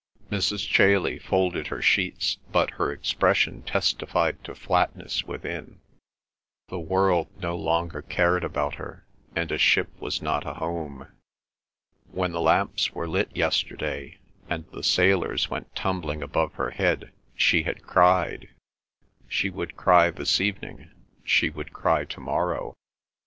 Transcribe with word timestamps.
Mrs. 0.31 0.67
Chailey 0.67 1.19
folded 1.19 1.67
her 1.67 1.79
sheets, 1.79 2.39
but 2.51 2.71
her 2.71 2.91
expression 2.91 3.61
testified 3.61 4.43
to 4.43 4.55
flatness 4.55 5.25
within. 5.25 5.79
The 6.69 6.79
world 6.79 7.27
no 7.39 7.55
longer 7.55 8.01
cared 8.01 8.43
about 8.43 8.73
her, 8.81 9.05
and 9.35 9.51
a 9.51 9.59
ship 9.59 9.89
was 10.01 10.19
not 10.19 10.43
a 10.43 10.55
home. 10.55 11.07
When 12.09 12.31
the 12.31 12.41
lamps 12.41 12.93
were 12.93 13.07
lit 13.07 13.29
yesterday, 13.37 14.17
and 14.49 14.65
the 14.71 14.81
sailors 14.81 15.51
went 15.51 15.75
tumbling 15.75 16.23
above 16.23 16.53
her 16.53 16.71
head, 16.71 17.11
she 17.35 17.61
had 17.61 17.83
cried; 17.83 18.49
she 19.27 19.51
would 19.51 19.77
cry 19.77 20.09
this 20.09 20.41
evening; 20.41 20.89
she 21.23 21.51
would 21.51 21.73
cry 21.73 22.05
to 22.05 22.19
morrow. 22.19 22.73